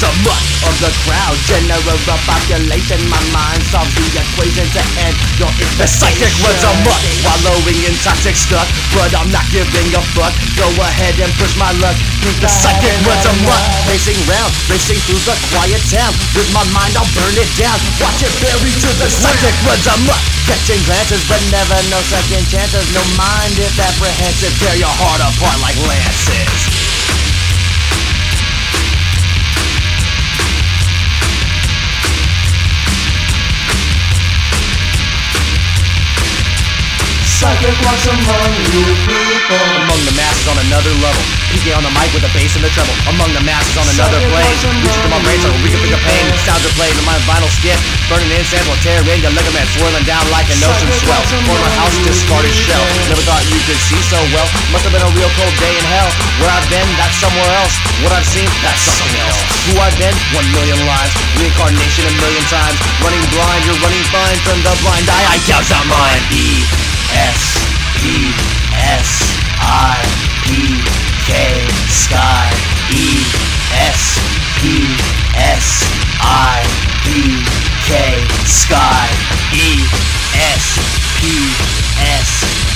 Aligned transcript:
the 0.00 0.10
rut 0.24 0.42
of 0.64 0.74
the 0.80 0.90
crowd. 1.04 1.36
General 1.44 1.98
population, 2.24 3.00
my 3.12 3.20
mind 3.36 3.60
solves 3.68 3.92
the 3.92 4.04
equation 4.16 4.66
to 4.72 4.82
end 5.04 5.16
your 5.36 5.52
The 5.76 5.84
psychic 5.84 6.32
runs 6.40 6.64
amok, 6.64 7.00
wallowing 7.24 7.80
in 7.84 7.94
toxic 8.00 8.36
stuff 8.36 8.64
But 8.96 9.12
I'm 9.12 9.28
not 9.28 9.44
giving 9.52 9.92
a 9.92 10.02
fuck, 10.16 10.32
go 10.56 10.68
ahead 10.80 11.16
and 11.20 11.32
push 11.36 11.52
my 11.60 11.72
luck. 11.84 11.96
The 12.24 12.48
psychic 12.48 12.96
runs 13.04 13.26
amok, 13.28 13.62
racing 13.88 14.20
round, 14.24 14.52
racing 14.72 15.00
through 15.04 15.20
the 15.28 15.36
quiet 15.52 15.84
town. 15.92 16.12
With 16.32 16.48
my 16.56 16.64
mind 16.72 16.96
I'll 16.96 17.08
burn 17.12 17.36
it 17.36 17.50
down, 17.60 17.76
watch 18.00 18.24
it 18.24 18.32
bury 18.40 18.72
to 18.72 18.90
the 18.96 19.08
psychic 19.08 19.54
runs 19.68 19.86
amok 19.86 20.20
Catching 20.48 20.82
glances 20.82 21.22
but 21.28 21.38
never 21.52 21.78
no 21.92 22.00
second 22.08 22.42
chances. 22.48 22.88
No 22.90 23.04
mind 23.14 23.54
if 23.54 23.76
apprehensive, 23.78 24.56
tear 24.58 24.74
your 24.74 24.90
heart 24.90 25.20
apart 25.22 25.60
like 25.60 25.78
lances 25.86 26.69
Walks 37.70 38.02
among 38.10 38.50
you 38.74 38.82
people. 39.06 39.62
Among 39.86 40.02
the 40.02 40.14
masses 40.18 40.50
on 40.50 40.58
another 40.58 40.90
level. 40.98 41.22
PK 41.54 41.70
on 41.70 41.86
the 41.86 41.94
mic 41.94 42.10
with 42.10 42.26
the 42.26 42.32
bass 42.34 42.58
and 42.58 42.66
the 42.66 42.72
treble. 42.74 42.90
Among 43.06 43.30
the 43.30 43.42
masses 43.46 43.78
on 43.78 43.86
another 43.94 44.18
plane. 44.26 44.58
Reaching 44.82 45.06
to 45.06 45.10
my 45.10 45.22
brain 45.22 45.38
so 45.38 45.54
we 45.62 45.70
can 45.70 45.78
feel 45.78 45.94
the 45.94 46.02
pain. 46.02 46.26
Sounds 46.42 46.66
are 46.66 46.74
played 46.74 46.98
in 46.98 47.06
my 47.06 47.14
vinyl 47.30 47.46
skin 47.46 47.78
Burning 48.10 48.26
incense 48.34 48.66
will 48.66 48.78
tear 48.82 48.98
in 49.06 49.22
your 49.22 49.30
ligaments 49.30 49.70
Swirling 49.78 50.02
down 50.02 50.26
like 50.34 50.50
an 50.50 50.58
ocean 50.66 50.90
swell. 50.98 51.22
Corner 51.46 51.70
house 51.78 51.94
discarded 52.02 52.50
shell. 52.50 52.82
Never 53.06 53.22
thought 53.22 53.46
you 53.46 53.58
could 53.70 53.78
see 53.86 54.02
so 54.10 54.18
well. 54.34 54.50
Must 54.74 54.82
have 54.82 54.90
been 54.90 55.06
a 55.06 55.12
real 55.14 55.30
cold 55.38 55.54
day 55.62 55.70
in 55.70 55.86
hell. 55.86 56.10
Where 56.42 56.50
I've 56.50 56.66
been, 56.74 56.90
that's 56.98 57.22
somewhere 57.22 57.54
else. 57.54 57.74
What 58.02 58.10
I've 58.10 58.26
seen, 58.26 58.50
that's 58.66 58.82
something 58.82 59.14
else. 59.22 59.38
Who 59.70 59.78
I've 59.78 59.94
been, 59.94 60.16
one 60.34 60.46
million 60.58 60.78
lives. 60.90 61.14
Reincarnation 61.38 62.02
a 62.10 62.14
million 62.18 62.44
times. 62.50 62.82
Running 62.98 63.22
blind, 63.30 63.62
you're 63.62 63.78
running 63.78 64.06
fine. 64.10 64.38
From 64.42 64.58
the 64.66 64.74
blind 64.82 65.06
eye, 65.06 65.26
I 65.30 65.36
gouge 65.46 65.70
out 65.70 65.86
mine 65.86 66.39
Sky. 72.00 72.48
E 72.90 73.22
S 73.76 74.18
P 74.58 74.96
S 75.36 75.84
I 76.20 76.64
P 77.04 77.44
K 77.84 77.92
Sky. 78.44 79.06
E 79.52 79.84
S 80.34 80.64
P 81.20 81.28
S 82.00 82.30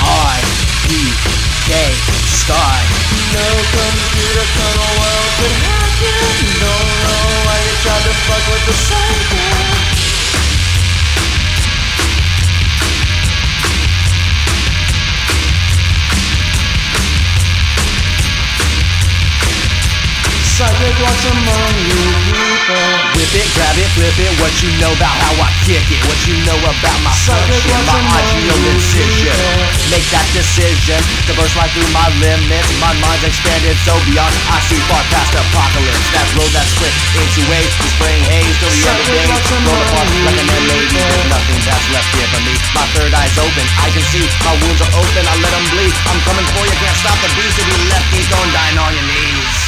I 0.00 0.38
P 0.86 1.10
K 1.66 1.72
Sky. 2.30 2.80
No 3.34 3.48
computer 3.74 4.46
kernel 4.54 5.17
Walks 20.98 21.24
among 21.30 21.74
you 21.86 22.02
people. 22.26 22.86
Whip 23.14 23.32
it, 23.38 23.48
grab 23.54 23.76
it, 23.78 23.86
flip 23.94 24.18
it 24.18 24.32
What 24.42 24.50
you 24.62 24.70
know 24.82 24.92
about 24.92 25.14
how 25.14 25.46
I 25.46 25.48
kick 25.62 25.86
it 25.94 26.00
What 26.10 26.18
you 26.26 26.34
know 26.42 26.58
about 26.58 26.98
my 27.06 27.14
function 27.22 27.78
My 27.86 28.02
ideal 28.18 28.58
incision. 28.74 29.38
Make 29.94 30.06
that 30.10 30.26
decision 30.34 30.98
To 31.26 31.32
burst 31.38 31.54
right 31.54 31.70
through 31.70 31.88
my 31.94 32.10
limits 32.18 32.68
My 32.82 32.92
mind's 32.98 33.24
expanded 33.24 33.78
so 33.86 33.94
beyond 34.10 34.34
I 34.50 34.58
see 34.66 34.80
far 34.90 35.02
past 35.14 35.32
apocalypse. 35.38 36.02
That 36.10 36.26
road 36.34 36.50
that's 36.50 36.70
split 36.74 36.94
into 37.14 37.46
waves 37.46 37.74
The 37.78 37.88
spraying 37.94 38.24
haze 38.26 38.56
till 38.58 38.72
the 38.74 38.82
end 38.90 38.98
of 38.98 39.06
days. 39.06 39.50
among 39.54 39.78
apart 39.78 40.08
like 40.26 40.38
an 40.42 40.48
M80 40.50 40.98
There's 40.98 41.30
nothing 41.30 41.60
that's 41.62 41.86
left 41.94 42.10
here 42.10 42.30
for 42.34 42.42
me. 42.42 42.54
My 42.74 42.86
third 42.98 43.12
eye's 43.14 43.38
open, 43.38 43.66
I 43.80 43.88
can 43.94 44.04
see 44.10 44.26
My 44.42 44.54
wounds 44.66 44.82
are 44.82 44.94
open, 44.98 45.22
I 45.30 45.34
let 45.46 45.52
them 45.54 45.66
bleed. 45.78 45.94
I'm 46.10 46.20
coming 46.26 46.48
for 46.58 46.66
you, 46.66 46.74
can't 46.82 46.98
stop 46.98 47.18
the 47.22 47.30
beast 47.38 47.54
If 47.54 47.66
you 47.70 47.78
left. 47.86 48.06
Me, 48.10 48.20
don't 48.26 48.50
dying 48.50 48.78
on 48.82 48.92
your 48.98 49.06
knees 49.06 49.67